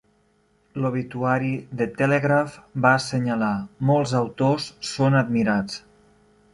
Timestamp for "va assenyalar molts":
2.87-4.19